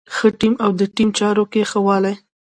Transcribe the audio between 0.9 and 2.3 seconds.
ټيم چارو کې ښه والی.